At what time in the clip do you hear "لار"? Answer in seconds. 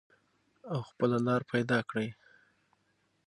1.25-1.41